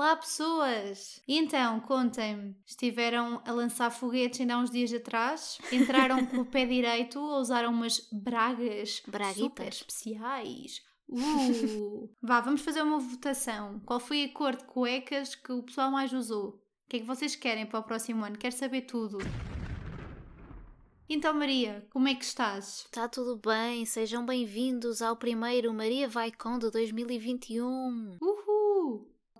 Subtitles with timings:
[0.00, 1.20] Olá, pessoas!
[1.28, 5.58] Então, contem-me, estiveram a lançar foguetes ainda há uns dias atrás?
[5.70, 9.36] Entraram com o pé direito ou usaram umas bragas Braguitas.
[9.36, 10.82] super especiais?
[11.06, 12.08] Uh!
[12.22, 13.78] Vá, vamos fazer uma votação.
[13.84, 16.48] Qual foi a cor de cuecas que o pessoal mais usou?
[16.48, 18.38] O que é que vocês querem para o próximo ano?
[18.38, 19.18] Quero saber tudo.
[21.10, 22.86] Então, Maria, como é que estás?
[22.86, 28.16] Está tudo bem, sejam bem-vindos ao primeiro Maria Vai Com de 2021.
[28.18, 28.39] Uhul!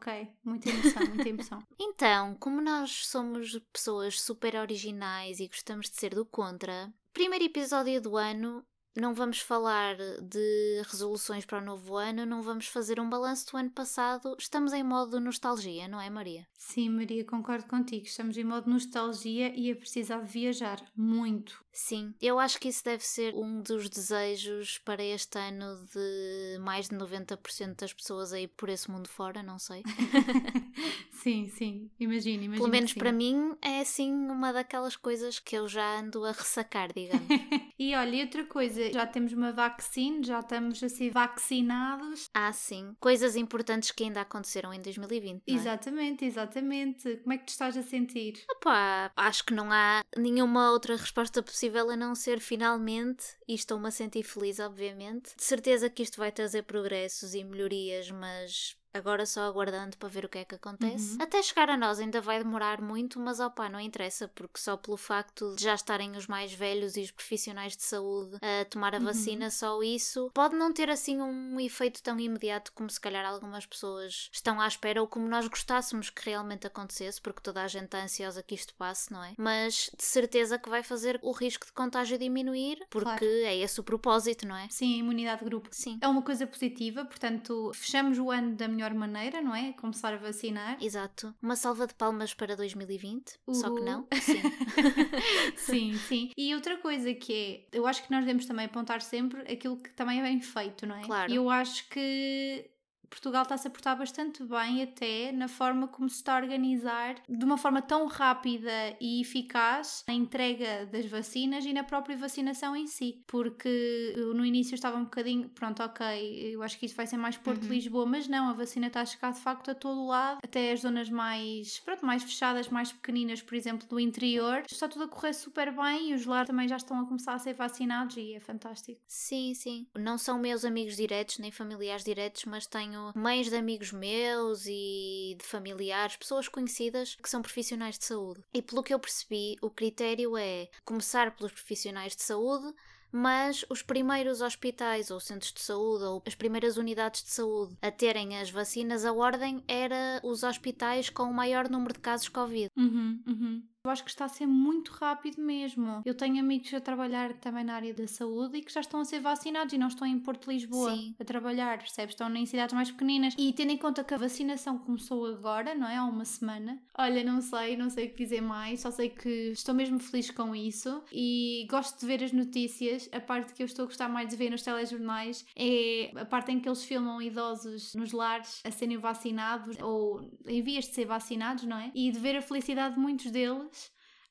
[0.01, 1.63] Ok, muita emoção, muita emoção.
[1.79, 8.01] Então, como nós somos pessoas super originais e gostamos de ser do contra, primeiro episódio
[8.01, 8.65] do ano,
[8.97, 13.57] não vamos falar de resoluções para o novo ano, não vamos fazer um balanço do
[13.57, 16.47] ano passado, estamos em modo nostalgia, não é, Maria?
[16.59, 18.07] Sim, Maria, concordo contigo.
[18.07, 20.85] Estamos em modo nostalgia e a precisar de viajar.
[20.95, 21.65] Muito.
[21.73, 26.89] Sim, eu acho que isso deve ser um dos desejos para este ano de mais
[26.89, 29.83] de 90% das pessoas aí por esse mundo fora, não sei.
[31.13, 31.91] sim, sim.
[31.99, 32.57] Imagina, imagina.
[32.57, 36.93] Pelo menos para mim é assim uma daquelas coisas que eu já ando a ressacar,
[36.93, 37.29] digamos.
[37.81, 42.29] E olha, e outra coisa, já temos uma vacina, já estamos assim vacinados.
[42.35, 45.43] ah, sim, coisas importantes que ainda aconteceram em 2020.
[45.49, 45.59] Não é?
[45.59, 47.17] Exatamente, exatamente.
[47.17, 48.45] Como é que te estás a sentir?
[48.51, 53.89] Opá, acho que não há nenhuma outra resposta possível a não ser finalmente, e estou-me
[53.89, 55.35] a sentir feliz, obviamente.
[55.35, 60.25] De certeza que isto vai trazer progressos e melhorias, mas agora só aguardando para ver
[60.25, 61.13] o que é que acontece.
[61.17, 61.23] Uhum.
[61.23, 64.97] Até chegar a nós ainda vai demorar muito, mas opá, não interessa, porque só pelo
[64.97, 68.99] facto de já estarem os mais velhos e os profissionais de saúde a tomar a
[68.99, 69.05] Uhum.
[69.05, 73.65] vacina, só isso pode não ter assim um efeito tão imediato como se calhar algumas
[73.67, 77.85] pessoas estão à espera ou como nós gostássemos que realmente acontecesse, porque toda a gente
[77.85, 79.35] está ansiosa que isto passe, não é?
[79.39, 83.25] Mas de certeza que vai fazer o risco de contágio diminuir, porque Claro.
[83.25, 84.69] é esse o propósito, não é?
[84.71, 85.69] Sim, a imunidade de grupo.
[85.71, 85.99] Sim.
[86.01, 89.73] É uma coisa positiva, portanto, fechamos o ano da melhor maneira, não é?
[89.75, 90.79] Começar a vacinar.
[90.83, 91.35] Exato.
[91.43, 93.85] Uma salva de palmas para 2020, só que Uhul.
[93.85, 94.09] não.
[94.21, 94.41] Sim.
[95.57, 96.31] Sim, sim.
[96.37, 99.91] E outra coisa que é, eu acho que nós devemos também apontar sempre aquilo que
[99.91, 101.03] também é bem feito, não é?
[101.03, 101.33] Claro.
[101.33, 102.71] Eu acho que
[103.11, 107.45] Portugal está-se a portar bastante bem até na forma como se está a organizar de
[107.45, 112.87] uma forma tão rápida e eficaz a entrega das vacinas e na própria vacinação em
[112.87, 113.23] si.
[113.27, 117.17] Porque eu, no início estava um bocadinho, pronto, ok, eu acho que isso vai ser
[117.17, 117.71] mais Porto Uhum.
[117.71, 120.73] Lisboa, mas não, a vacina está a chegar de facto a todo o lado, até
[120.73, 124.63] as zonas mais, pronto, mais fechadas, mais pequeninas, por exemplo, do interior.
[124.71, 127.39] Está tudo a correr super bem e os lares também já estão a começar a
[127.39, 129.01] ser vacinados e é fantástico.
[129.07, 129.87] Sim, sim.
[129.99, 135.37] Não são meus amigos diretos, nem familiares diretos, mas tenho mães de amigos meus e
[135.39, 138.43] de familiares, pessoas conhecidas que são profissionais de saúde.
[138.53, 142.73] E pelo que eu percebi, o critério é começar pelos profissionais de saúde,
[143.13, 147.91] mas os primeiros hospitais ou centros de saúde ou as primeiras unidades de saúde a
[147.91, 152.71] terem as vacinas, a ordem era os hospitais com o maior número de casos Covid.
[152.77, 153.63] Uhum, uhum.
[153.83, 156.03] Eu acho que está a ser muito rápido mesmo.
[156.05, 159.05] Eu tenho amigos a trabalhar também na área da saúde e que já estão a
[159.07, 161.15] ser vacinados e não estão em Porto Lisboa Sim.
[161.19, 162.13] a trabalhar, percebes?
[162.13, 163.35] Estão em cidades mais pequeninas.
[163.39, 165.97] E tendo em conta que a vacinação começou agora, não é?
[165.97, 166.79] Há uma semana.
[166.99, 170.31] Olha, não sei, não sei o que dizer mais, só sei que estou mesmo feliz
[170.31, 173.09] com isso e gosto de ver as notícias.
[173.13, 176.53] A parte que eu estou a gostar mais de ver nos telejornais é a parte
[176.53, 181.07] em que eles filmam idosos nos lares a serem vacinados ou em vias de ser
[181.07, 181.91] vacinados, não é?
[181.95, 183.71] E de ver a felicidade de muitos deles.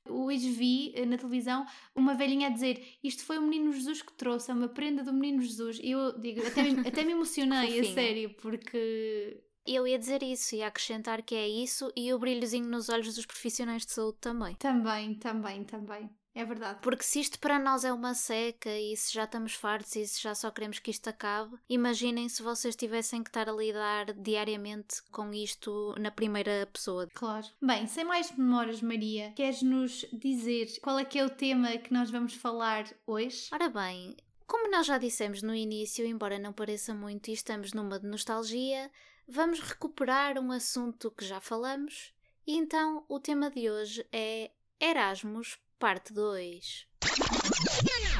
[0.09, 1.65] Hoje vi eh, na televisão
[1.95, 5.13] uma velhinha a dizer isto foi o Menino Jesus que trouxe, é uma prenda do
[5.13, 5.79] Menino Jesus.
[5.81, 10.55] E eu digo, até me, até me emocionei, a sério, porque Eu ia dizer isso
[10.55, 14.55] e acrescentar que é isso e o brilhozinho nos olhos dos profissionais de saúde também.
[14.55, 16.09] também, também, também.
[16.39, 16.79] É verdade.
[16.81, 20.21] Porque se isto para nós é uma seca e se já estamos fartos e se
[20.21, 25.03] já só queremos que isto acabe, imaginem se vocês tivessem que estar a lidar diariamente
[25.11, 27.09] com isto na primeira pessoa.
[27.13, 27.45] Claro.
[27.61, 32.09] Bem, sem mais demoras, Maria, queres-nos dizer qual é que é o tema que nós
[32.09, 33.49] vamos falar hoje?
[33.51, 34.15] Ora bem,
[34.47, 38.89] como nós já dissemos no início, embora não pareça muito e estamos numa de nostalgia,
[39.27, 42.13] vamos recuperar um assunto que já falamos
[42.47, 46.87] e então o tema de hoje é Erasmus, parte 2.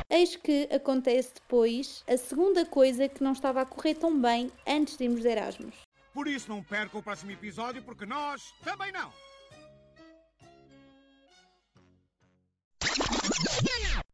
[0.09, 4.97] Eis que acontece depois a segunda coisa que não estava a correr tão bem antes
[4.97, 5.75] de irmos de Erasmus.
[6.13, 9.11] Por isso não perca o próximo episódio, porque nós também não.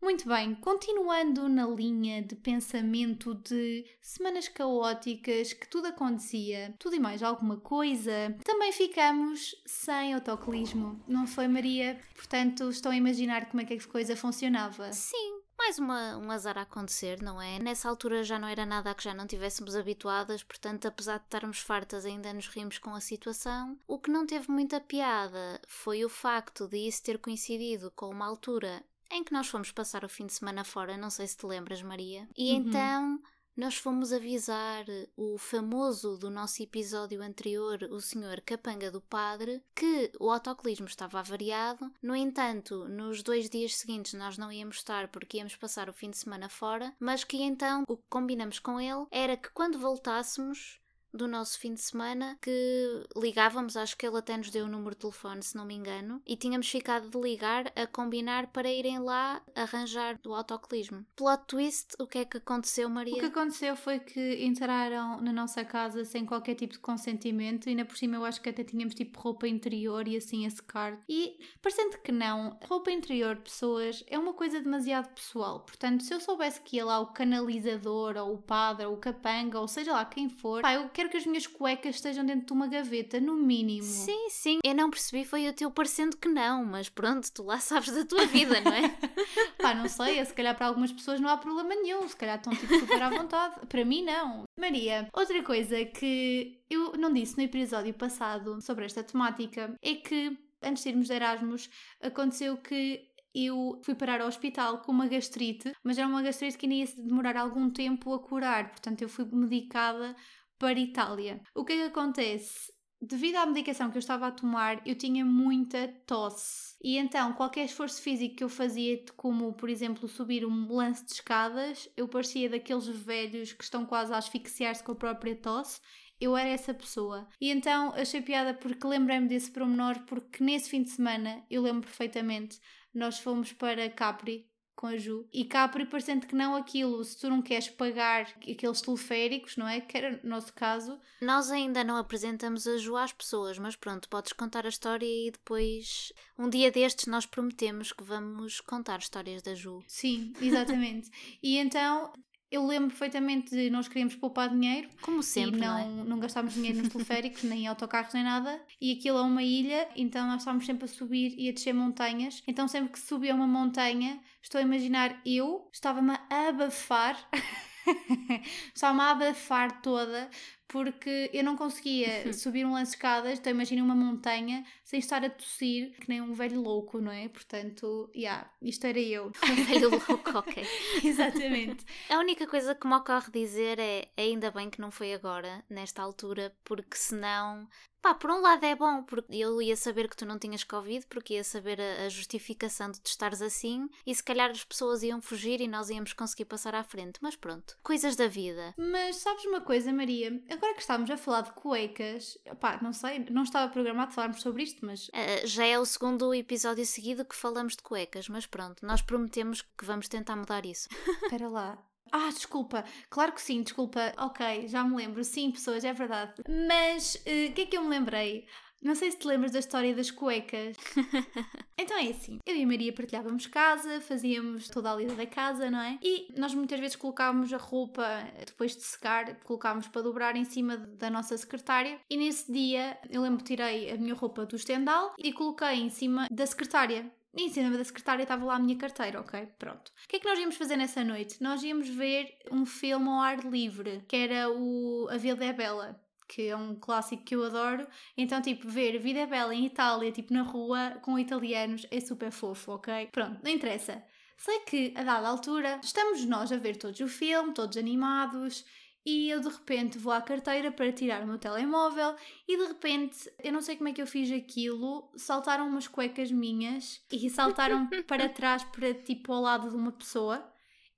[0.06, 7.00] Muito bem, continuando na linha de pensamento de semanas caóticas, que tudo acontecia, tudo e
[7.00, 12.00] mais alguma coisa, também ficamos sem autocolismo, não foi, Maria?
[12.14, 14.94] Portanto, estou a imaginar como é que a coisa funcionava.
[14.94, 17.58] Sim, mais mais uma, um azar a acontecer, não é?
[17.58, 21.24] Nessa altura já não era nada a que já não tivéssemos habituadas, portanto, apesar de
[21.24, 23.76] estarmos fartas, ainda nos rimos com a situação.
[23.88, 28.28] O que não teve muita piada foi o facto de isso ter coincidido com uma
[28.28, 31.46] altura em que nós fomos passar o fim de semana fora, não sei se te
[31.46, 32.28] lembras, Maria.
[32.38, 32.58] E Uhum.
[32.58, 33.20] então
[33.58, 34.84] nós fomos avisar
[35.16, 41.20] o famoso do nosso episódio anterior, o senhor Capanga do Padre, que o autocolismo estava
[41.20, 41.90] avariado.
[42.02, 46.10] No entanto, nos dois dias seguintes nós não íamos estar porque íamos passar o fim
[46.10, 50.82] de semana fora, mas que então o que combinamos com ele era que quando voltássemos
[51.16, 54.92] do nosso fim de semana que ligávamos, acho que ele até nos deu o número
[54.92, 59.00] de telefone, se não me engano, e tínhamos ficado de ligar a combinar para irem
[59.00, 61.06] lá arranjar o autocolismo.
[61.16, 63.16] Plot twist, o que é que aconteceu, Maria?
[63.16, 67.70] O que aconteceu foi que entraram na nossa casa sem qualquer tipo de consentimento e
[67.72, 71.00] ainda por cima eu acho que até tínhamos tipo roupa interior e assim a secar.
[71.08, 75.62] E parecendo que não, roupa interior de pessoas é uma coisa demasiado pessoal.
[75.62, 79.60] Portanto, se eu soubesse que ia lá o canalizador ou o padre ou o capanga
[79.60, 82.54] ou seja lá quem for, pá, eu quero que as minhas cuecas estejam dentro de
[82.54, 83.84] uma gaveta, no mínimo.
[83.84, 87.60] Sim, sim, eu não percebi, foi o teu parecendo que não, mas pronto, tu lá
[87.62, 88.90] sabes da tua vida, não é?
[89.62, 92.54] Pá, não sei, se calhar para algumas pessoas não há problema nenhum, se calhar estão
[92.54, 93.66] tipo super à vontade.
[93.68, 94.44] Para mim, não.
[94.60, 100.38] Maria, outra coisa que eu não disse no episódio passado sobre esta temática é que
[100.62, 101.70] antes de irmos de Erasmus
[102.02, 106.66] aconteceu que eu fui parar ao hospital com uma gastrite, mas era uma gastrite que
[106.66, 110.16] ainda ia demorar algum tempo a curar, portanto eu fui medicada
[110.58, 111.42] para Itália.
[111.54, 112.74] O que é que acontece?
[113.02, 116.76] Devido à medicação que eu estava a tomar, eu tinha muita tosse.
[116.82, 121.12] E então, qualquer esforço físico que eu fazia, como por exemplo subir um lance de
[121.12, 125.82] escadas, eu parecia daqueles velhos que estão quase a asfixiar-se com a própria tosse.
[126.20, 127.28] Eu era essa pessoa.
[127.40, 131.82] E então achei piada porque lembrei-me desse promenor, porque nesse fim de semana, eu lembro
[131.82, 132.60] perfeitamente,
[132.94, 134.50] nós fomos para Capri
[134.86, 135.28] com a Ju.
[135.34, 139.82] E Capri, parecendo que não aquilo, se tu não queres pagar aqueles teleféricos, não é?
[139.82, 144.08] Que era o nosso caso, Nós ainda não apresentamos a Ju às pessoas, mas pronto,
[144.08, 149.42] podes contar a história e depois, um dia destes, nós prometemos que vamos contar histórias
[149.42, 149.84] da Ju.
[149.88, 151.10] Sim, exatamente.
[151.42, 152.14] e então
[152.52, 156.04] eu lembro perfeitamente de nós queríamos poupar dinheiro Como sempre, e não, não, é?
[156.06, 158.62] não gastávamos dinheiro nos teleféricos, nem em autocarros, nem nada.
[158.80, 162.44] E aquilo é uma ilha, então nós estávamos sempre a subir e a descer montanhas.
[162.48, 167.18] Então sempre que subia uma montanha, estou a imaginar eu, estava-me a abafar.
[168.74, 170.28] Estava-me a abafar toda
[170.68, 175.24] porque eu não conseguia subir um lance de escadas, então imagina uma montanha sem estar
[175.24, 177.28] a tossir, que nem um velho louco, não é?
[177.30, 179.32] Portanto, yeah, isto era eu.
[179.56, 180.64] Um velho louco, ok.
[181.04, 181.86] Exatamente.
[182.10, 186.02] A única coisa que me ocorre dizer é ainda bem que não foi agora, nesta
[186.02, 187.68] altura, porque senão.
[188.02, 191.08] Pá, por um lado é bom, porque eu ia saber que tu não tinhas Covid,
[191.08, 195.02] porque ia saber a, a justificação de te estares assim, e se calhar as pessoas
[195.02, 197.18] iam fugir e nós íamos conseguir passar à frente.
[197.20, 198.76] Mas pronto, coisas da vida.
[198.78, 200.40] Mas sabes uma coisa, Maria?
[200.56, 204.64] Agora que estamos a falar de cuecas, pá, não sei, não estava programado falarmos sobre
[204.64, 208.86] isto, mas Ah, já é o segundo episódio seguido que falamos de cuecas, mas pronto,
[208.86, 210.88] nós prometemos que vamos tentar mudar isso.
[211.24, 211.78] espera lá.
[212.10, 214.14] Ah, desculpa, claro que sim, desculpa.
[214.18, 216.42] Ok, já me lembro, sim, pessoas, é verdade.
[216.48, 218.48] Mas eh, o que é que eu me lembrei?
[218.86, 220.78] Não sei se te lembras da história das cuecas.
[221.76, 225.72] então é assim, eu e a Maria partilhávamos casa, fazíamos toda a lida da casa,
[225.72, 225.98] não é?
[226.04, 228.06] E nós muitas vezes colocávamos a roupa,
[228.46, 232.00] depois de secar, colocávamos para dobrar em cima da nossa secretária.
[232.08, 235.90] E nesse dia, eu lembro que tirei a minha roupa do estendal e coloquei em
[235.90, 237.12] cima da secretária.
[237.36, 239.48] E em cima da secretária estava lá a minha carteira, ok?
[239.58, 239.88] Pronto.
[239.88, 241.42] O que é que nós íamos fazer nessa noite?
[241.42, 246.05] Nós íamos ver um filme ao ar livre, que era o A Vida é Bela
[246.28, 247.88] que é um clássico que eu adoro.
[248.18, 252.32] Então, tipo, ver Vida é Bela em Itália, tipo, na rua, com italianos, é super
[252.32, 253.08] fofo, ok?
[253.12, 254.04] Pronto, não interessa.
[254.38, 258.66] Sei que, a dada altura, estamos nós a ver todos o filme, todos animados,
[259.06, 262.16] e eu de repente vou à carteira para tirar o meu telemóvel
[262.48, 266.32] e de repente, eu não sei como é que eu fiz aquilo, saltaram umas cuecas
[266.32, 270.52] minhas e saltaram para trás, para tipo ao lado de uma pessoa.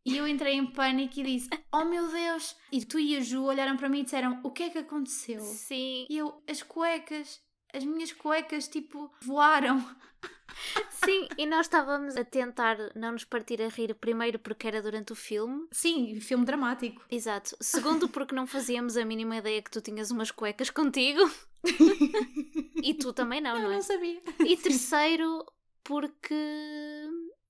[0.08, 2.56] E eu entrei em pânico e disse: Oh meu Deus!
[2.72, 5.42] E tu e a Ju olharam para mim e disseram: O que é que aconteceu?
[5.42, 7.42] Sim, E eu, as cuecas,
[7.74, 9.84] as minhas cuecas, tipo, voaram.
[10.90, 15.12] sim, e nós estávamos a tentar não nos partir a rir, primeiro porque era durante
[15.12, 17.04] o filme, Sim, filme dramático.
[17.12, 17.56] exato.
[17.62, 21.22] Segundo, porque não fazíamos a mínima ideia que tu tinhas umas cuecas contigo.
[22.82, 23.76] e tu também não, Eu não é?
[23.76, 24.22] não sabia.
[24.40, 25.46] E terceiro,
[25.84, 26.34] porque.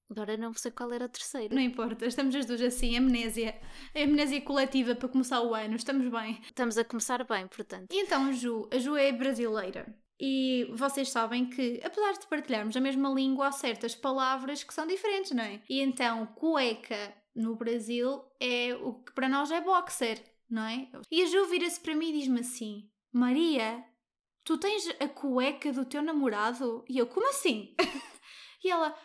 [0.10, 1.54] Agora não sei qual era o terceiro.
[1.54, 3.60] Não importa, estamos as duas assim, amnésia.
[3.96, 6.40] Amnésia coletiva para começar o ano, estamos bem.
[6.44, 7.92] Estamos a começar bem, portanto.
[7.92, 9.94] E então a Ju, a Ju é brasileira.
[10.20, 14.88] E vocês sabem que, apesar de partilharmos a mesma língua, há certas palavras que são
[14.88, 15.62] diferentes, não é?
[15.70, 20.90] E então, cueca no Brasil é o que para nós é boxer, não é?
[21.12, 23.84] E a Ju vira-se para mim e diz-me assim: Maria,
[24.44, 26.84] tu tens a cueca do teu namorado?
[26.90, 27.76] E eu, como assim?
[28.64, 28.96] e ela,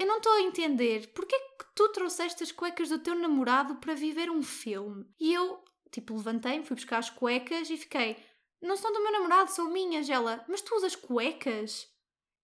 [0.00, 3.92] eu não estou a entender, porquê que tu trouxeste as cuecas do teu namorado para
[3.92, 5.04] viver um filme?
[5.20, 8.16] E eu, tipo, levantei-me, fui buscar as cuecas e fiquei,
[8.62, 10.08] não são do meu namorado, são minhas.
[10.08, 11.86] Ela, mas tu usas cuecas?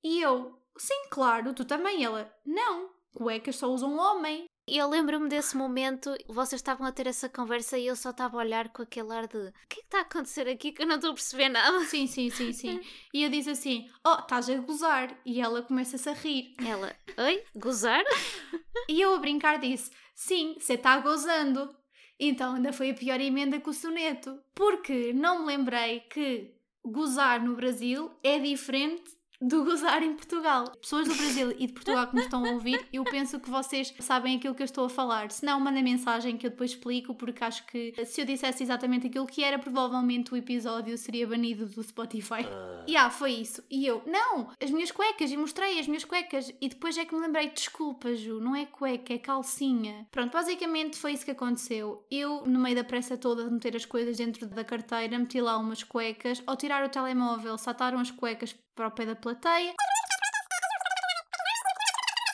[0.05, 2.05] E eu, sim, claro, tu também.
[2.05, 4.45] Ela, não, cuecas só usam um homem.
[4.69, 8.37] E eu lembro-me desse momento, vocês estavam a ter essa conversa e eu só estava
[8.37, 10.83] a olhar com aquele ar de o que é que está a acontecer aqui que
[10.83, 11.85] eu não estou a perceber nada.
[11.85, 12.81] Sim, sim, sim, sim.
[13.15, 15.17] e eu disse assim: Oh, estás a gozar.
[15.25, 16.53] E ela começa-se a rir.
[16.59, 17.45] Ela, oi?
[17.55, 18.03] Gozar?
[18.89, 21.73] e eu a brincar disse: Sim, você está gozando.
[22.19, 24.37] Então ainda foi a pior emenda que o soneto.
[24.53, 30.71] Porque não me lembrei que gozar no Brasil é diferente do gozar em Portugal.
[30.81, 33.93] Pessoas do Brasil e de Portugal que me estão a ouvir, eu penso que vocês
[34.01, 35.31] sabem aquilo que eu estou a falar.
[35.31, 39.07] Se não, manda mensagem que eu depois explico, porque acho que se eu dissesse exatamente
[39.07, 42.47] aquilo que era, provavelmente o episódio seria banido do Spotify.
[42.87, 43.63] E ah, foi isso.
[43.71, 47.15] E eu, não, as minhas cuecas, e mostrei as minhas cuecas, e depois é que
[47.15, 50.07] me lembrei, desculpa, Ju, não é cueca, é calcinha.
[50.11, 52.07] Pronto, basicamente foi isso que aconteceu.
[52.11, 55.59] Eu, no meio da pressa toda de meter as coisas dentro da carteira, meti lá
[55.59, 59.75] umas cuecas, ao tirar o telemóvel, saltaram as cuecas para o pé da plateia.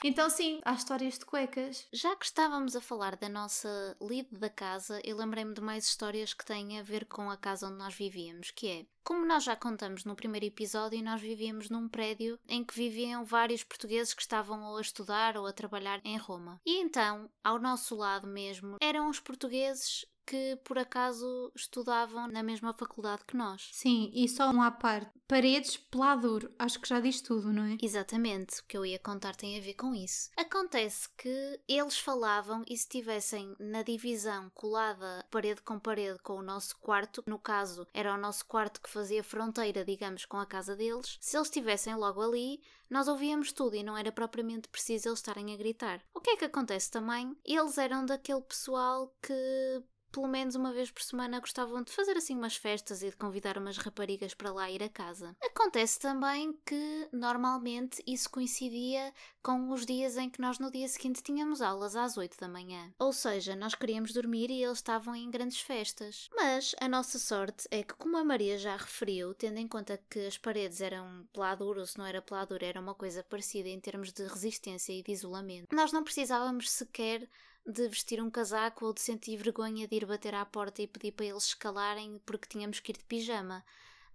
[0.05, 1.87] Então, sim, há histórias de cuecas.
[1.93, 6.35] Já que estávamos a falar da nossa lead da casa, eu lembrei-me de mais histórias
[6.35, 9.55] que têm a ver com a casa onde nós vivíamos, que é, como nós já
[9.55, 14.65] contamos no primeiro episódio, nós vivíamos num prédio em que viviam vários portugueses que estavam
[14.65, 16.61] ou a estudar ou a trabalhar em Roma.
[16.67, 22.73] E então, ao nosso lado mesmo, eram os portugueses que por acaso estudavam na mesma
[22.73, 23.69] faculdade que nós.
[23.73, 25.11] Sim, e só um à parte.
[25.27, 26.53] Paredes, peladuro.
[26.59, 27.79] Acho que já diz tudo, não é?
[27.83, 28.61] Exatamente.
[28.61, 30.31] O que eu ia contar tem a ver com isso.
[30.37, 36.43] Acontece que eles falavam e se estivessem na divisão colada parede com parede com o
[36.43, 40.77] nosso quarto, no caso era o nosso quarto que fazia fronteira, digamos, com a casa
[40.77, 42.61] deles, se eles estivessem logo ali,
[42.91, 46.03] nós ouvíamos tudo e não era propriamente preciso eles estarem a gritar.
[46.13, 47.35] O que é que acontece também?
[47.45, 52.37] Eles eram daquele pessoal que pelo menos uma vez por semana gostavam de fazer assim
[52.37, 55.35] umas festas e de convidar umas raparigas para lá ir a casa.
[55.43, 61.23] Acontece também que normalmente isso coincidia com os dias em que nós no dia seguinte
[61.23, 62.93] tínhamos aulas às 8 da manhã.
[62.99, 66.29] Ou seja, nós queríamos dormir e eles estavam em grandes festas.
[66.35, 70.27] Mas a nossa sorte é que, como a Maria já referiu, tendo em conta que
[70.27, 74.13] as paredes eram peladuro, ou se não era peladuro, era uma coisa parecida em termos
[74.13, 77.29] de resistência e de isolamento, nós não precisávamos sequer
[77.67, 81.13] de vestir um casaco ou de sentir vergonha de ir bater à porta e pedir
[81.13, 83.65] para eles escalarem porque tínhamos que ir de pijama.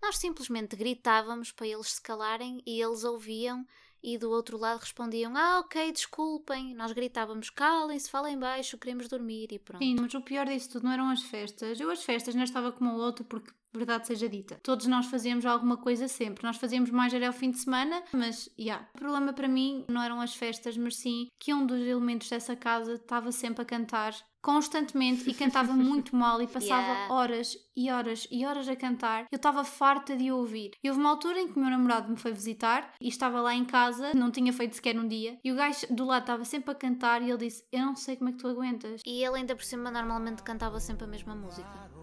[0.02, 3.66] Nós simplesmente gritávamos para eles se calarem e eles ouviam
[4.04, 6.74] e do outro lado respondiam: Ah, ok, desculpem.
[6.76, 9.84] Nós gritávamos: calem-se, falem baixo, queremos dormir e pronto.
[9.84, 11.80] Sim, mas o pior disso tudo não eram as festas.
[11.80, 14.60] Eu, as festas, não estava como o outro porque verdade seja dita.
[14.64, 16.44] Todos nós fazíamos alguma coisa sempre.
[16.44, 18.64] Nós fazíamos mais era ao fim de semana, mas, já.
[18.64, 18.90] Yeah.
[18.96, 22.56] O problema para mim não eram as festas, mas sim que um dos elementos dessa
[22.56, 27.14] casa estava sempre a cantar constantemente e cantava muito mal e passava yeah.
[27.14, 29.26] horas e horas e horas a cantar.
[29.32, 30.72] Eu estava farta de ouvir.
[30.84, 33.54] E houve uma altura em que o meu namorado me foi visitar e estava lá
[33.54, 36.72] em casa, não tinha feito sequer um dia, e o gajo do lado estava sempre
[36.72, 39.02] a cantar e ele disse: Eu não sei como é que tu aguentas.
[39.06, 41.97] E ele ainda por cima normalmente cantava sempre a mesma música.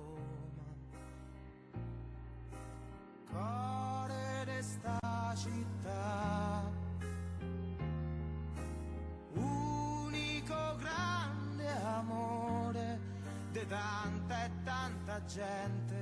[13.68, 15.94] Tanta e tanta gente.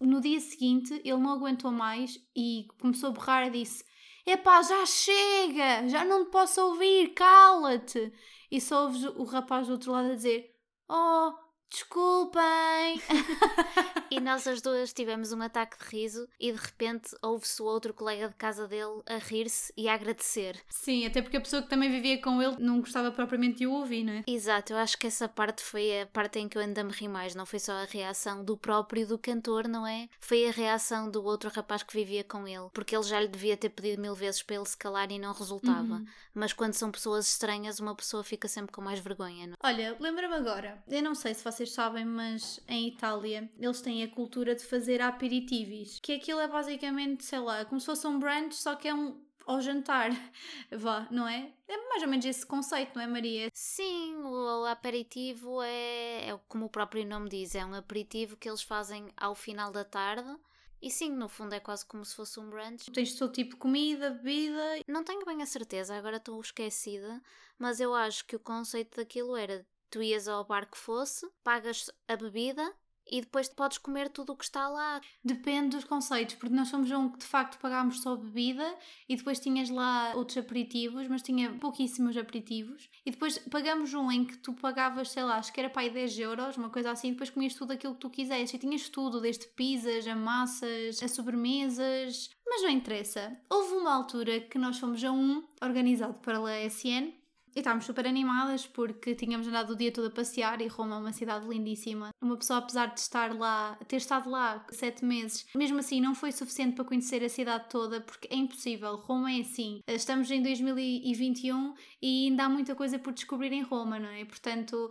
[0.00, 3.84] No dia seguinte, ele não aguentou mais e começou a berrar e disse:
[4.26, 5.88] Epá, já chega!
[5.88, 8.12] Já não te posso ouvir, cala-te!
[8.50, 10.54] E só ouves o rapaz do outro lado a dizer:
[10.88, 11.32] Oh,
[11.72, 13.00] Desculpem!
[14.10, 17.94] e nós as duas tivemos um ataque de riso e de repente ouve-se o outro
[17.94, 20.60] colega de casa dele a rir-se e a agradecer.
[20.68, 23.72] Sim, até porque a pessoa que também vivia com ele não gostava propriamente de o
[23.72, 24.24] ouvir, não é?
[24.26, 27.08] Exato, eu acho que essa parte foi a parte em que eu ainda me ri
[27.08, 27.34] mais.
[27.34, 30.10] Não foi só a reação do próprio do cantor, não é?
[30.20, 33.56] Foi a reação do outro rapaz que vivia com ele, porque ele já lhe devia
[33.56, 35.94] ter pedido mil vezes para ele se calar e não resultava.
[35.94, 36.06] Uhum.
[36.34, 39.56] Mas quando são pessoas estranhas, uma pessoa fica sempre com mais vergonha, não?
[39.62, 44.02] Olha, lembra-me agora, eu não sei se vocês vocês sabem, mas em Itália eles têm
[44.02, 48.18] a cultura de fazer aperitivis, que aquilo é basicamente, sei lá, como se fosse um
[48.18, 50.10] brunch, só que é um ao jantar.
[50.72, 51.52] Vá, não é?
[51.68, 53.48] É mais ou menos esse conceito, não é, Maria?
[53.52, 58.62] Sim, o aperitivo é, é como o próprio nome diz, é um aperitivo que eles
[58.62, 60.36] fazem ao final da tarde.
[60.80, 62.90] E sim, no fundo é quase como se fosse um brunch.
[62.90, 64.80] Tens todo tipo de comida, bebida.
[64.88, 67.22] Não tenho bem a certeza, agora estou esquecida,
[67.56, 71.90] mas eu acho que o conceito daquilo era tu ias ao bar que fosse, pagas
[72.08, 72.74] a bebida
[73.10, 75.00] e depois podes comer tudo o que está lá.
[75.24, 78.74] Depende dos conceitos, porque nós fomos um que de facto pagámos só bebida
[79.08, 82.88] e depois tinhas lá outros aperitivos, mas tinha pouquíssimos aperitivos.
[83.04, 85.90] E depois pagamos um em que tu pagavas, sei lá, acho que era para aí
[85.90, 88.56] 10 euros, uma coisa assim, e depois comias tudo aquilo que tu quisesse.
[88.56, 92.30] E tinhas tudo, desde pizzas, a massas, a sobremesas.
[92.46, 93.36] Mas não interessa.
[93.50, 97.12] Houve uma altura que nós fomos a um, organizado pela SN,
[97.54, 100.98] e estávamos super animadas porque tínhamos andado o dia todo a passear e Roma é
[100.98, 102.10] uma cidade lindíssima.
[102.20, 106.32] Uma pessoa, apesar de estar lá, ter estado lá sete meses, mesmo assim não foi
[106.32, 108.96] suficiente para conhecer a cidade toda porque é impossível.
[108.96, 109.80] Roma é assim.
[109.86, 114.24] Estamos em 2021 e ainda há muita coisa por descobrir em Roma, não é?
[114.24, 114.90] Portanto,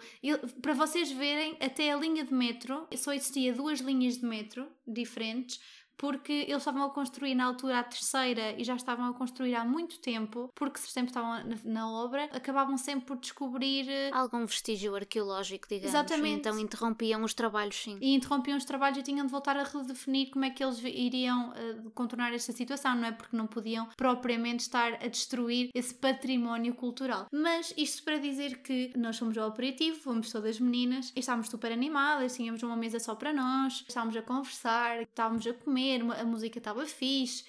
[0.62, 5.60] para vocês verem, até a linha de metro, só existia duas linhas de metro diferentes
[6.02, 9.64] porque eles estavam a construir na altura a terceira e já estavam a construir há
[9.64, 14.96] muito tempo, porque sempre estavam na, na obra, acabavam sempre por descobrir eh, algum vestígio
[14.96, 15.94] arqueológico, digamos.
[15.94, 16.40] Exatamente.
[16.40, 18.00] Então interrompiam os trabalhos, sim.
[18.02, 21.52] E interrompiam os trabalhos e tinham de voltar a redefinir como é que eles iriam
[21.52, 23.12] uh, contornar esta situação, não é?
[23.12, 27.28] Porque não podiam propriamente estar a destruir esse património cultural.
[27.32, 31.72] Mas isto para dizer que nós fomos ao aperitivo, fomos todas meninas, e estávamos super
[31.72, 36.24] animadas, tínhamos uma mesa só para nós, estávamos a conversar, estávamos a comer comer, a
[36.24, 37.44] música estava fixe.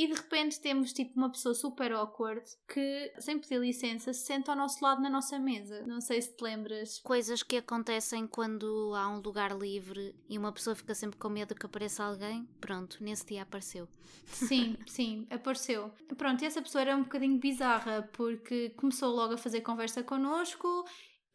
[0.00, 4.52] E de repente temos tipo uma pessoa super awkward que, sem pedir licença, se senta
[4.52, 5.84] ao nosso lado na nossa mesa.
[5.88, 7.00] Não sei se te lembras.
[7.00, 11.52] Coisas que acontecem quando há um lugar livre e uma pessoa fica sempre com medo
[11.52, 12.48] que apareça alguém.
[12.60, 13.88] Pronto, nesse dia apareceu.
[14.26, 15.92] Sim, sim, apareceu.
[16.16, 20.84] Pronto, e essa pessoa era um bocadinho bizarra porque começou logo a fazer conversa connosco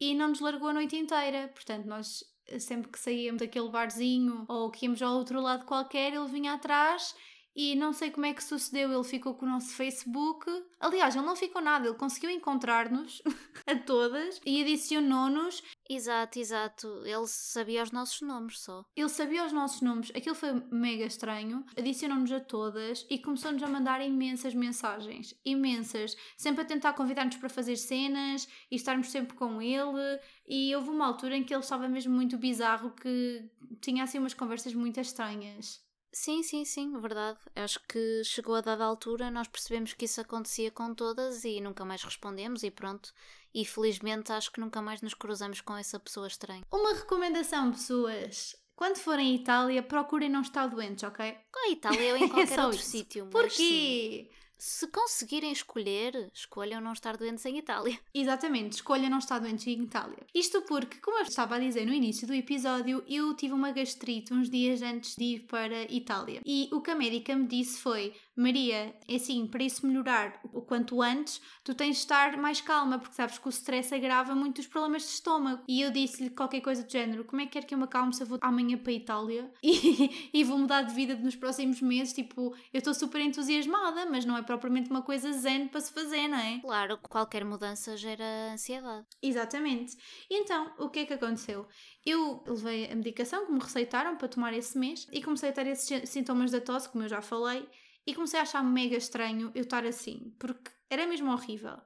[0.00, 1.48] e não nos largou a noite inteira.
[1.48, 2.24] Portanto, nós
[2.58, 7.14] sempre que saíamos daquele barzinho ou que íamos ao outro lado qualquer, ele vinha atrás
[7.54, 10.44] e não sei como é que sucedeu, ele ficou com o nosso Facebook.
[10.80, 13.22] Aliás, ele não ficou nada, ele conseguiu encontrar-nos
[13.66, 15.62] a todas e adicionou-nos.
[15.88, 17.02] Exato, exato.
[17.04, 18.84] Ele sabia os nossos nomes só.
[18.96, 21.64] Ele sabia os nossos nomes, aquilo foi mega estranho.
[21.76, 25.34] Adicionou-nos a todas e começou-nos a mandar imensas mensagens.
[25.44, 26.16] Imensas.
[26.36, 30.18] Sempre a tentar convidar-nos para fazer cenas e estarmos sempre com ele.
[30.48, 33.48] E houve uma altura em que ele estava mesmo muito bizarro, que
[33.80, 35.83] tinha assim umas conversas muito estranhas.
[36.14, 37.38] Sim, sim, sim, verdade.
[37.56, 41.84] Acho que chegou a dada altura, nós percebemos que isso acontecia com todas e nunca
[41.84, 43.12] mais respondemos e pronto.
[43.52, 46.62] E felizmente acho que nunca mais nos cruzamos com essa pessoa estranha.
[46.72, 48.54] Uma recomendação, pessoas.
[48.76, 51.36] Quando forem à Itália, procurem não estar doentes, ok?
[51.56, 53.26] A Itália ou em qualquer é outro sítio.
[53.26, 54.28] Porquê?
[54.30, 57.98] Sim se conseguirem escolher, escolham não estar doentes em Itália.
[58.14, 60.18] Exatamente, escolham não estar doentes em Itália.
[60.34, 64.32] Isto porque, como eu estava a dizer no início do episódio, eu tive uma gastrite
[64.32, 66.40] uns dias antes de ir para Itália.
[66.44, 70.60] E o que a médica me disse foi: Maria, é assim, para isso melhorar o
[70.60, 74.58] quanto antes, tu tens de estar mais calma, porque sabes que o stress agrava muito
[74.58, 75.62] os problemas de estômago.
[75.68, 78.12] E eu disse-lhe qualquer coisa do género: como é que quer que eu me acalme
[78.12, 81.80] se eu vou amanhã para a Itália e, e vou mudar de vida nos próximos
[81.80, 82.12] meses?
[82.12, 86.26] Tipo, eu estou super entusiasmada, mas não é propriamente uma coisa zen para se fazer,
[86.26, 86.58] não é?
[86.60, 89.06] Claro, qualquer mudança gera ansiedade.
[89.22, 89.96] Exatamente.
[90.28, 91.68] E então, o que é que aconteceu?
[92.04, 95.66] Eu levei a medicação que me receitaram para tomar esse mês e comecei a ter
[95.68, 97.66] esses sintomas da tosse, como eu já falei
[98.06, 101.78] e comecei a achar mega estranho eu estar assim, porque era mesmo horrível.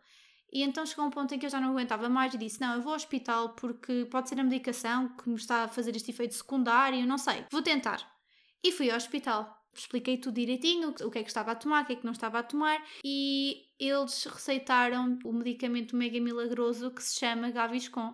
[0.53, 2.75] E então chegou um ponto em que eu já não aguentava mais e disse: Não,
[2.75, 6.11] eu vou ao hospital porque pode ser a medicação que me está a fazer este
[6.11, 8.01] efeito secundário, não sei, vou tentar.
[8.65, 9.57] E fui ao hospital.
[9.75, 12.13] Expliquei tudo direitinho, o que é que estava a tomar, o que é que não
[12.13, 18.13] estava a tomar, e eles receitaram o medicamento mega milagroso que se chama Gaviscon,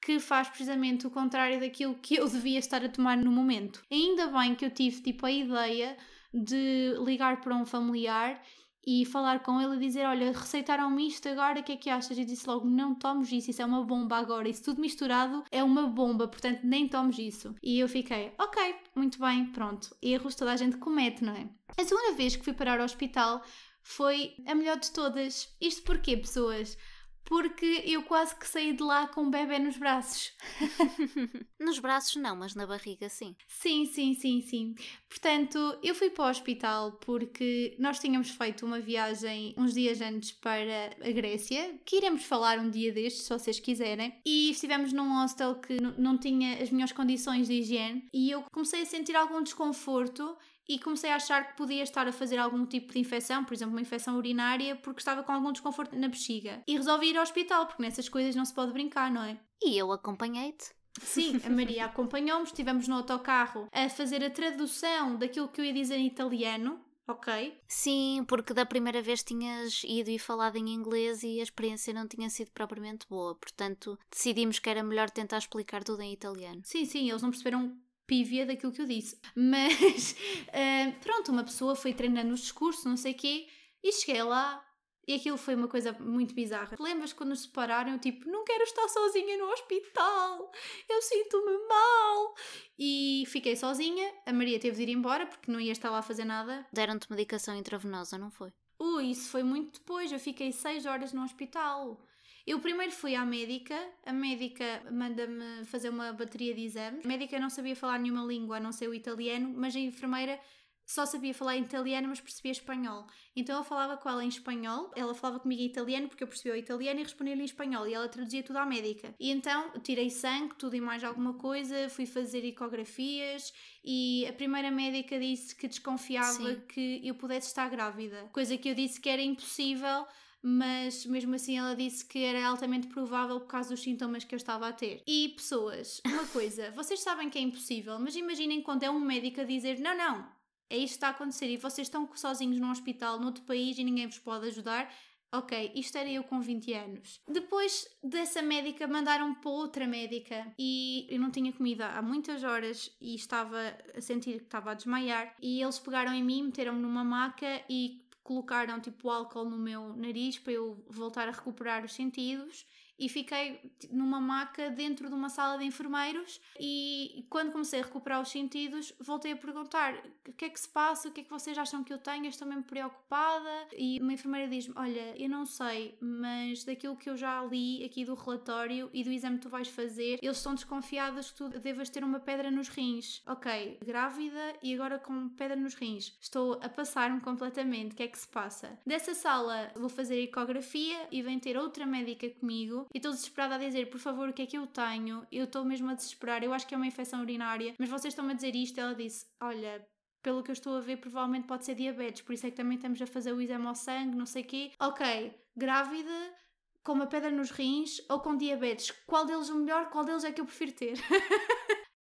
[0.00, 3.82] que faz precisamente o contrário daquilo que eu devia estar a tomar no momento.
[3.90, 5.96] Ainda bem que eu tive tipo a ideia
[6.32, 8.40] de ligar para um familiar
[8.86, 12.16] e falar com ele e dizer: Olha, receitaram-me isto agora, o que é que achas?
[12.18, 14.48] E disse logo: Não tomes isso, isso é uma bomba agora.
[14.48, 17.54] Isso tudo misturado é uma bomba, portanto nem tomes isso.
[17.62, 19.94] E eu fiquei: Ok, muito bem, pronto.
[20.02, 21.48] Erros toda a gente comete, não é?
[21.78, 23.42] A segunda vez que fui parar ao hospital
[23.82, 25.48] foi a melhor de todas.
[25.60, 26.76] Isto porquê, pessoas?
[27.24, 30.32] Porque eu quase que saí de lá com um bebê nos braços.
[31.58, 33.34] nos braços não, mas na barriga sim.
[33.46, 34.74] Sim, sim, sim, sim.
[35.08, 40.32] Portanto, eu fui para o hospital porque nós tínhamos feito uma viagem uns dias antes
[40.32, 45.22] para a Grécia, que iremos falar um dia destes, se vocês quiserem, e estivemos num
[45.22, 49.42] hostel que não tinha as melhores condições de higiene e eu comecei a sentir algum
[49.42, 50.36] desconforto
[50.68, 53.74] e comecei a achar que podia estar a fazer algum tipo de infecção, por exemplo,
[53.74, 56.62] uma infecção urinária, porque estava com algum desconforto na bexiga.
[56.66, 59.38] E resolvi ir ao hospital, porque nessas coisas não se pode brincar, não é?
[59.62, 60.70] E eu acompanhei-te.
[61.00, 65.72] Sim, a Maria acompanhou-me, estivemos no autocarro a fazer a tradução daquilo que eu ia
[65.72, 67.58] dizer em italiano, ok?
[67.66, 72.06] Sim, porque da primeira vez tinhas ido e falado em inglês e a experiência não
[72.06, 76.60] tinha sido propriamente boa, portanto decidimos que era melhor tentar explicar tudo em italiano.
[76.64, 77.76] Sim, sim, eles não perceberam
[78.12, 79.18] pívia daquilo que eu disse.
[79.34, 80.12] Mas
[80.48, 83.48] uh, pronto, uma pessoa foi treinando os discursos, não sei o quê,
[83.82, 84.62] e cheguei lá.
[85.08, 86.76] E aquilo foi uma coisa muito bizarra.
[86.78, 87.92] Lembras quando nos separaram?
[87.92, 90.52] Eu tipo, não quero estar sozinha no hospital,
[90.88, 92.34] eu sinto-me mal.
[92.78, 94.12] E fiquei sozinha.
[94.26, 96.66] A Maria teve de ir embora porque não ia estar lá a fazer nada.
[96.70, 98.52] Deram-te medicação intravenosa, não foi?
[98.78, 100.12] Ui, isso foi muito depois.
[100.12, 101.98] Eu fiquei seis horas no hospital.
[102.46, 107.04] Eu primeiro fui à médica, a médica manda-me fazer uma bateria de exames.
[107.04, 110.40] A médica não sabia falar nenhuma língua a não ser o italiano, mas a enfermeira
[110.84, 113.06] só sabia falar italiano, mas percebia espanhol.
[113.34, 116.54] Então eu falava com ela em espanhol, ela falava comigo em italiano porque eu percebia
[116.54, 119.14] o italiano e respondia-lhe em espanhol e ela traduzia tudo à médica.
[119.18, 123.52] E então tirei sangue, tudo e mais alguma coisa, fui fazer ecografias
[123.84, 126.60] e a primeira médica disse que desconfiava Sim.
[126.68, 130.06] que eu pudesse estar grávida, coisa que eu disse que era impossível
[130.42, 134.36] mas mesmo assim ela disse que era altamente provável por causa dos sintomas que eu
[134.36, 135.00] estava a ter.
[135.06, 139.40] E pessoas, uma coisa, vocês sabem que é impossível, mas imaginem quando é um médico
[139.40, 140.28] a dizer: não, não,
[140.68, 143.84] é isto que está a acontecer e vocês estão sozinhos num hospital, noutro país e
[143.84, 144.92] ninguém vos pode ajudar.
[145.34, 147.20] Ok, isto era eu com 20 anos.
[147.26, 152.94] Depois dessa médica, mandaram-me para outra médica e eu não tinha comida há muitas horas
[153.00, 153.58] e estava
[153.96, 155.34] a sentir que estava a desmaiar.
[155.40, 160.38] E eles pegaram em mim, meteram-me numa maca e colocaram tipo álcool no meu nariz
[160.38, 162.66] para eu voltar a recuperar os sentidos
[163.02, 163.60] e fiquei
[163.90, 168.94] numa maca dentro de uma sala de enfermeiros e quando comecei a recuperar os sentidos
[169.00, 169.94] voltei a perguntar
[170.28, 172.26] o que é que se passa, o que é que vocês acham que eu tenho,
[172.26, 173.50] estou mesmo preocupada.
[173.76, 178.04] E uma enfermeira diz-me, olha, eu não sei mas daquilo que eu já li aqui
[178.04, 181.88] do relatório e do exame que tu vais fazer, eles estão desconfiados que tu devas
[181.90, 183.22] ter uma pedra nos rins.
[183.26, 186.16] Ok, grávida e agora com pedra nos rins.
[186.20, 188.78] Estou a passar-me completamente, o que é que se passa?
[188.86, 193.58] Dessa sala vou fazer ecografia e vem ter outra médica comigo e estou desesperada a
[193.58, 195.26] dizer, por favor, o que é que eu tenho?
[195.30, 198.32] Eu estou mesmo a desesperar, eu acho que é uma infecção urinária, mas vocês estão-me
[198.32, 198.78] a dizer isto.
[198.78, 199.86] Ela disse, olha,
[200.22, 202.76] pelo que eu estou a ver, provavelmente pode ser diabetes, por isso é que também
[202.76, 204.72] estamos a fazer o exame ao sangue, não sei o quê.
[204.80, 206.34] Ok, grávida,
[206.82, 210.32] com uma pedra nos rins ou com diabetes, qual deles o melhor, qual deles é
[210.32, 210.98] que eu prefiro ter?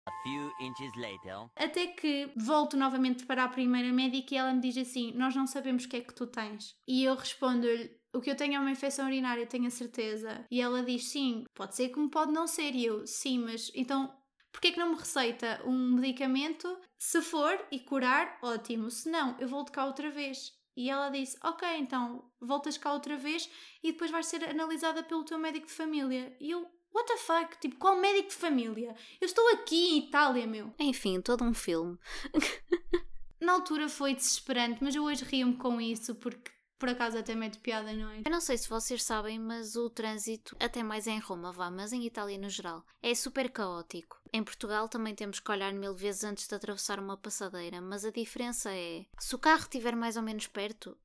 [0.07, 1.49] A few inches later.
[1.55, 5.45] Até que volto novamente para a primeira médica e ela me diz assim: Nós não
[5.45, 6.77] sabemos o que é que tu tens.
[6.87, 10.45] E eu respondo-lhe: O que eu tenho é uma infecção urinária, tenho a certeza.
[10.49, 12.73] E ela diz: Sim, pode ser como pode não ser.
[12.75, 14.11] E eu: Sim, mas então
[14.57, 16.79] Porquê que não me receita um medicamento?
[16.97, 18.89] Se for e curar, ótimo.
[18.89, 20.51] Se não, eu volto cá outra vez.
[20.75, 23.47] E ela disse: Ok, então voltas cá outra vez
[23.83, 26.35] e depois vais ser analisada pelo teu médico de família.
[26.39, 27.59] E eu: What the fuck?
[27.59, 28.95] Tipo, qual médico de família?
[29.21, 30.73] Eu estou aqui em Itália, meu.
[30.79, 31.97] Enfim, todo um filme.
[33.39, 37.59] Na altura foi desesperante, mas eu hoje rio-me com isso porque por acaso até mete
[37.59, 38.21] piada, não é?
[38.25, 41.91] Eu não sei se vocês sabem, mas o trânsito, até mais em Roma, vá, mas
[41.91, 44.21] em Itália no geral, é super caótico.
[44.31, 48.11] Em Portugal também temos que olhar mil vezes antes de atravessar uma passadeira, mas a
[48.11, 50.97] diferença é: se o carro estiver mais ou menos perto,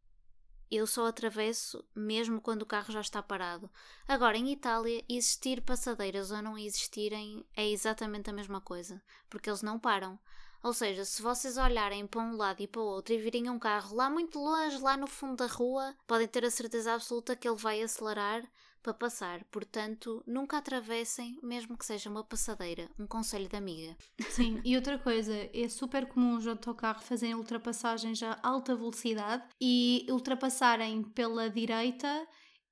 [0.71, 3.71] eu só atravesso mesmo quando o carro já está parado.
[4.09, 9.63] Agora, em Itália, existir passadeiras ou não existirem é exatamente a mesma coisa, porque eles
[9.63, 10.19] não param.
[10.63, 13.59] Ou seja, se vocês olharem para um lado e para o outro e virem um
[13.59, 17.49] carro lá muito longe, lá no fundo da rua, podem ter a certeza absoluta que
[17.49, 18.45] ele vai acelerar
[18.83, 19.45] para passar.
[19.45, 22.89] Portanto, nunca atravessem, mesmo que seja uma passadeira.
[22.99, 23.97] Um conselho de amiga.
[24.29, 30.07] Sim, e outra coisa, é super comum os autocarros fazerem ultrapassagens a alta velocidade e
[30.11, 32.27] ultrapassarem pela direita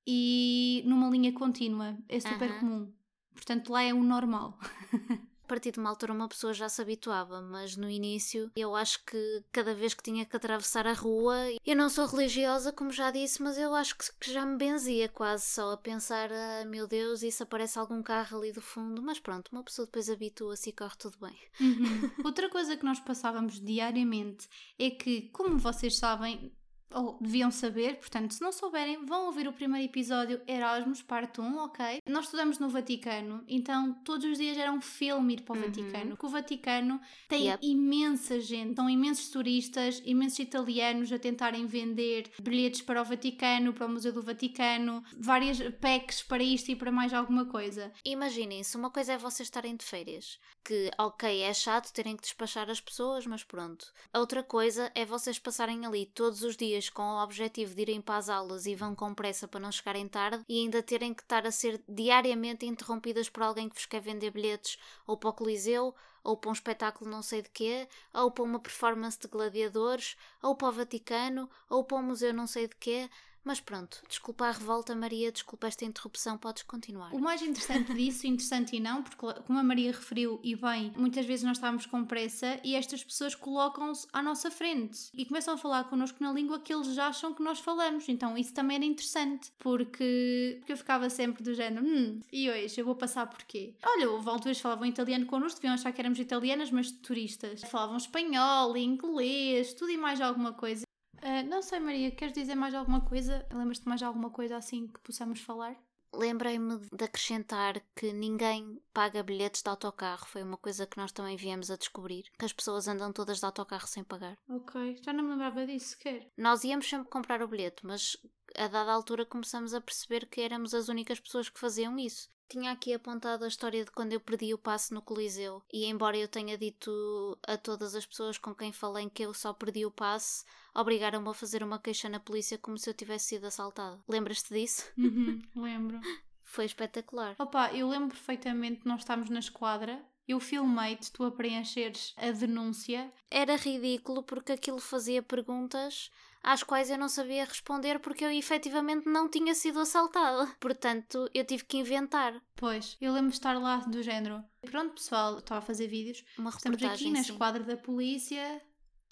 [0.05, 1.97] e numa linha contínua.
[2.07, 2.59] É super Aham.
[2.59, 2.93] comum.
[3.33, 4.59] Portanto, lá é o normal.
[5.51, 9.43] Partir de uma altura uma pessoa já se habituava, mas no início eu acho que
[9.51, 11.35] cada vez que tinha que atravessar a rua,
[11.65, 15.43] eu não sou religiosa, como já disse, mas eu acho que- já me benzia quase
[15.45, 19.49] só a pensar, ah, meu Deus, se aparece algum carro ali do fundo, mas pronto,
[19.51, 21.37] uma pessoa depois habitua-se e corre tudo bem.
[21.59, 22.09] Uhum.
[22.23, 24.47] Outra coisa que nós passávamos diariamente
[24.79, 26.55] é que, como vocês sabem,
[26.93, 31.57] ou deviam saber, portanto, se não souberem, vão ouvir o primeiro episódio Erasmus, parte 1,
[31.57, 32.01] ok?
[32.07, 35.65] Nós estudamos no Vaticano, então todos os dias era um filme ir para o Uhum.
[35.65, 37.65] Vaticano, porque o Vaticano tem Yep.
[37.67, 43.85] imensa gente, são imensos turistas, imensos italianos a tentarem vender bilhetes para o Vaticano, para
[43.85, 47.91] o Museu do Vaticano, várias packs para isto e para mais alguma coisa.
[48.05, 52.69] Imaginem-se, uma coisa é vocês estarem de férias, que ok, é chato terem que despachar
[52.69, 53.91] as pessoas, mas pronto.
[54.13, 58.01] A outra coisa é vocês passarem ali todos os dias com o objetivo de irem
[58.01, 61.21] para as aulas e vão com pressa para não chegarem tarde e ainda terem que
[61.21, 65.33] estar a ser diariamente interrompidas por alguém que vos quer vender bilhetes ou para o
[65.33, 70.15] Coliseu, ou para um espetáculo não sei de quê, ou para uma performance de gladiadores,
[70.41, 73.09] ou para o Vaticano, ou para um museu não sei de quê.
[73.43, 77.13] Mas pronto, desculpa a revolta, Maria, desculpa esta interrupção, podes continuar.
[77.13, 81.25] O mais interessante disso, interessante e não, porque como a Maria referiu e bem, muitas
[81.25, 85.57] vezes nós estamos com pressa e estas pessoas colocam-se à nossa frente e começam a
[85.57, 88.07] falar connosco na língua que eles acham que nós falamos.
[88.07, 92.79] Então isso também era interessante, porque, porque eu ficava sempre do género, hum, e hoje
[92.79, 93.73] eu vou passar por quê?
[93.83, 97.61] Olha, houve alturas falavam italiano connosco, deviam achar que éramos italianas, mas turistas.
[97.63, 100.90] Falavam espanhol, inglês, tudo e mais alguma coisa.
[101.21, 103.45] Ah, não sei, Maria, queres dizer mais alguma coisa?
[103.51, 105.75] Lembras-te mais alguma coisa assim que possamos falar?
[106.13, 110.25] Lembrei-me de acrescentar que ninguém paga bilhetes de autocarro.
[110.25, 112.23] Foi uma coisa que nós também viemos a descobrir.
[112.37, 114.37] Que as pessoas andam todas de autocarro sem pagar.
[114.49, 116.27] Ok, já não me lembrava disso sequer.
[116.37, 118.17] Nós íamos sempre comprar o bilhete, mas
[118.57, 122.29] a dada altura começamos a perceber que éramos as únicas pessoas que faziam isso.
[122.51, 125.63] Tinha aqui apontado a história de quando eu perdi o passe no Coliseu.
[125.71, 129.53] E embora eu tenha dito a todas as pessoas com quem falei que eu só
[129.53, 130.43] perdi o passe,
[130.75, 134.03] obrigaram-me a fazer uma queixa na polícia como se eu tivesse sido assaltada.
[134.05, 134.91] Lembras-te disso?
[134.97, 136.01] Uhum, lembro.
[136.43, 137.37] Foi espetacular.
[137.39, 140.03] Opa, eu lembro perfeitamente nós estávamos na esquadra.
[140.27, 143.11] Eu filmei-te, tu a preencheres a denúncia.
[143.29, 146.11] Era ridículo porque aquilo fazia perguntas
[146.43, 150.47] às quais eu não sabia responder porque eu efetivamente não tinha sido assaltada.
[150.59, 154.43] Portanto, eu tive que inventar Pois, eu lembro de estar lá do género.
[154.61, 156.23] Pronto, pessoal, estava a fazer vídeos.
[156.37, 157.31] uma Estamos aqui na sim.
[157.31, 158.61] esquadra da polícia.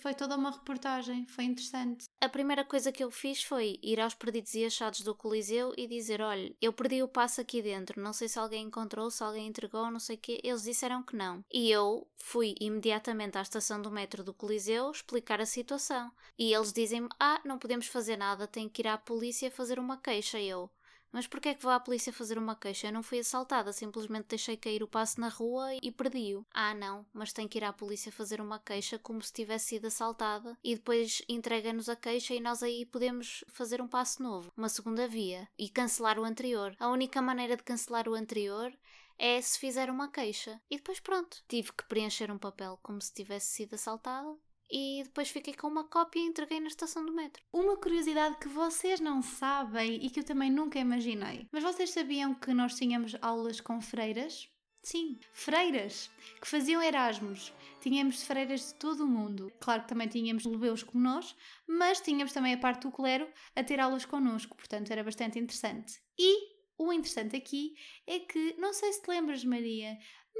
[0.01, 2.05] Foi toda uma reportagem, foi interessante.
[2.21, 5.87] A primeira coisa que eu fiz foi ir aos perdidos e achados do Coliseu e
[5.87, 9.47] dizer: olha, eu perdi o passo aqui dentro, não sei se alguém encontrou, se alguém
[9.47, 10.39] entregou, não sei o quê.
[10.43, 11.43] Eles disseram que não.
[11.51, 16.11] E eu fui imediatamente à estação do metro do Coliseu explicar a situação.
[16.37, 19.97] E eles dizem-me: ah, não podemos fazer nada, tenho que ir à polícia fazer uma
[19.97, 20.39] queixa.
[20.39, 20.69] Eu.
[21.11, 22.87] Mas porquê é que vou à polícia fazer uma queixa?
[22.87, 26.45] Eu não fui assaltada, simplesmente deixei cair o passo na rua e perdi-o.
[26.53, 29.87] Ah, não, mas tem que ir à polícia fazer uma queixa como se tivesse sido
[29.87, 34.69] assaltada e depois entrega-nos a queixa e nós aí podemos fazer um passo novo, uma
[34.69, 36.75] segunda via e cancelar o anterior.
[36.79, 38.71] A única maneira de cancelar o anterior
[39.19, 40.59] é se fizer uma queixa.
[40.69, 44.35] E depois pronto, tive que preencher um papel como se tivesse sido assaltada.
[44.71, 47.43] E depois fiquei com uma cópia e entreguei na estação do metro.
[47.51, 51.47] Uma curiosidade que vocês não sabem e que eu também nunca imaginei.
[51.51, 54.49] Mas vocês sabiam que nós tínhamos aulas com freiras?
[54.81, 56.09] Sim, freiras
[56.41, 57.53] que faziam Erasmus.
[57.81, 59.51] Tínhamos freiras de todo o mundo.
[59.59, 61.35] Claro que também tínhamos lebeus como nós,
[61.67, 65.99] mas tínhamos também a parte do clero a ter aulas connosco, portanto era bastante interessante.
[66.17, 67.75] E o interessante aqui
[68.07, 69.97] é que, não sei se te lembras, Maria,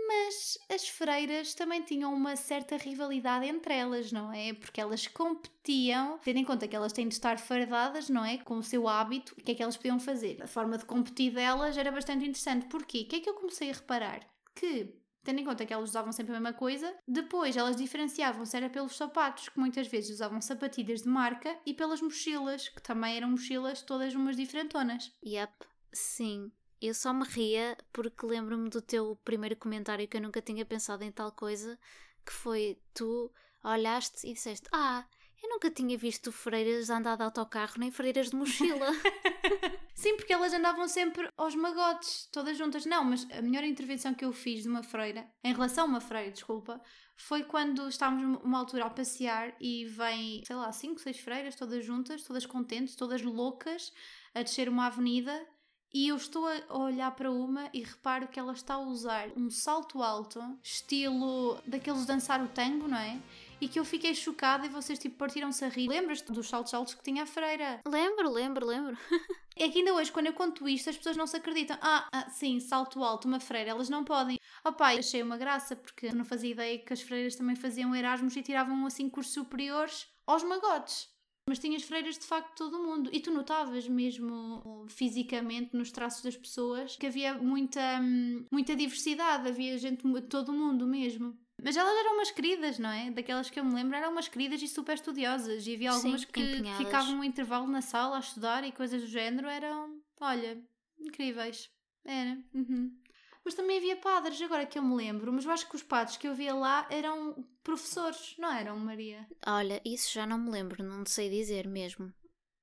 [0.10, 4.54] mas as freiras também tinham uma certa rivalidade entre elas, não é?
[4.54, 8.39] Porque elas competiam, tendo em conta que elas têm de estar fardadas, não é?
[8.39, 10.41] Com o seu hábito, o que é que elas podiam fazer?
[10.41, 12.65] A forma de competir delas era bastante interessante.
[12.65, 13.02] Porquê?
[13.02, 14.22] O que é que eu comecei a reparar?
[14.56, 18.69] Que Tendo em conta que elas usavam sempre a mesma coisa, depois elas diferenciavam-se era
[18.69, 23.32] pelos sapatos, que muitas vezes usavam sapatilhas de marca, e pelas mochilas, que também eram
[23.32, 25.12] mochilas todas umas diferentonas.
[25.24, 25.54] Yep,
[25.91, 26.52] sim.
[26.82, 31.04] Eu só me ria porque lembro-me do teu primeiro comentário que eu nunca tinha pensado
[31.04, 31.78] em tal coisa,
[32.26, 33.32] que foi tu
[33.63, 35.06] olhaste e disseste: Ah,
[35.42, 38.88] eu nunca tinha visto freiras andar de autocarro nem freiras de mochila.
[39.96, 42.86] Sim, porque elas andavam sempre aos magotes, todas juntas.
[42.86, 46.02] Não, mas a melhor intervenção que eu fiz de uma freira, em relação a uma
[46.02, 46.82] freira, desculpa,
[47.18, 51.86] foi quando estávamos numa altura a passear e vem, sei lá, cinco, seis freiras, todas
[51.86, 53.92] juntas, todas contentes, todas loucas,
[54.34, 55.46] a descer uma avenida.
[55.91, 59.49] E eu estou a olhar para uma e reparo que ela está a usar um
[59.49, 63.19] salto alto, estilo daqueles dançar o tango, não é?
[63.60, 65.89] E que eu fiquei chocada e vocês tipo partiram-se a rir.
[65.89, 67.82] Lembras-te dos saltos altos que tinha a freira?
[67.88, 68.97] lembro, lembro, lembro.
[69.62, 71.78] É que ainda hoje, quando eu conto isto, as pessoas não se acreditam.
[71.82, 74.39] Ah, ah, sim, salto alto, uma freira, elas não podem.
[74.63, 78.38] Oh pai, achei uma graça, porque não fazia ideia que as freiras também faziam Erasmus
[78.38, 81.10] e tiravam assim cursos superiores aos magotes.
[81.49, 83.09] Mas tinhas freiras de facto de todo o mundo.
[83.12, 89.47] E tu notavas mesmo fisicamente nos traços das pessoas que havia muita, hum, muita diversidade,
[89.49, 91.35] havia gente de todo o mundo mesmo.
[91.63, 93.09] Mas elas eram umas queridas, não é?
[93.09, 95.65] Daquelas que eu me lembro, eram umas queridas e super estudiosas.
[95.65, 96.85] E havia algumas Sim, que empenhadas.
[96.85, 99.47] ficavam um intervalo na sala a estudar e coisas do género.
[99.47, 100.63] Eram, olha,
[100.99, 101.67] incríveis.
[102.05, 102.38] Era.
[102.53, 102.95] uhum.
[103.43, 105.32] Mas também havia padres, agora que eu me lembro.
[105.32, 109.28] Mas eu acho que os padres que eu via lá eram professores, não eram, Maria?
[109.45, 112.13] Olha, isso já não me lembro, não sei dizer mesmo.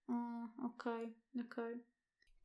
[0.09, 1.81] Ah, ok, ok.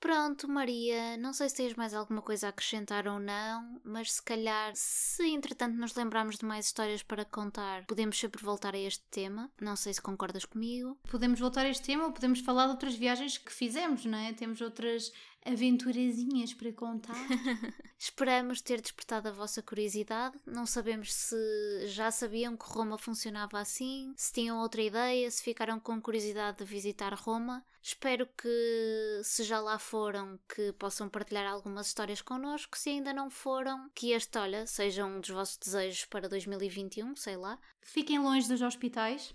[0.01, 4.23] Pronto, Maria, não sei se tens mais alguma coisa a acrescentar ou não, mas se
[4.23, 9.03] calhar, se entretanto nos lembrarmos de mais histórias para contar, podemos sempre voltar a este
[9.11, 9.51] tema.
[9.61, 10.97] Não sei se concordas comigo.
[11.07, 14.33] Podemos voltar a este tema ou podemos falar de outras viagens que fizemos, não é?
[14.33, 15.13] Temos outras
[15.45, 17.15] aventurazinhas para contar.
[17.97, 20.39] Esperamos ter despertado a vossa curiosidade.
[20.45, 25.79] Não sabemos se já sabiam que Roma funcionava assim, se tinham outra ideia, se ficaram
[25.79, 27.63] com curiosidade de visitar Roma.
[27.81, 32.77] Espero que, se já lá foram, que possam partilhar algumas histórias connosco.
[32.77, 37.37] Se ainda não foram, que este, olha, seja um dos vossos desejos para 2021, sei
[37.37, 37.59] lá.
[37.81, 39.33] Fiquem longe dos hospitais.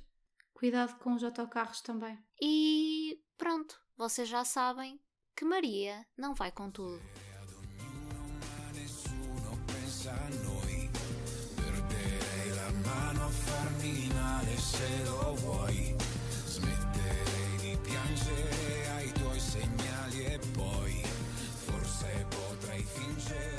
[0.55, 2.19] Cuidado com os autocarros também.
[2.41, 4.99] E pronto, vocês já sabem
[5.37, 6.99] que Maria não vai com tudo.
[21.67, 23.56] Forse potrei fingere